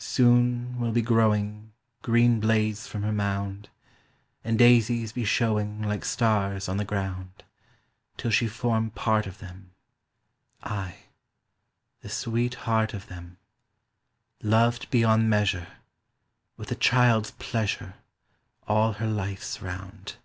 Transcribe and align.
Soon 0.00 0.76
will 0.80 0.90
be 0.90 1.02
growing 1.02 1.70
Green 2.02 2.40
blades 2.40 2.88
from 2.88 3.04
her 3.04 3.12
mound, 3.12 3.68
And 4.42 4.58
daises 4.58 5.12
be 5.12 5.24
showing 5.24 5.82
Like 5.82 6.04
stars 6.04 6.68
on 6.68 6.78
the 6.78 6.84
ground, 6.84 7.44
Till 8.16 8.32
she 8.32 8.48
form 8.48 8.90
part 8.90 9.24
of 9.28 9.38
them— 9.38 9.70
Ay—the 10.64 12.08
sweet 12.08 12.54
heart 12.66 12.92
of 12.92 13.06
them, 13.06 13.38
Loved 14.42 14.90
beyond 14.90 15.30
measure 15.30 15.68
With 16.56 16.72
a 16.72 16.74
child's 16.74 17.30
pleasure 17.30 17.94
All 18.66 18.94
her 18.94 19.06
life's 19.06 19.62
round. 19.62 20.16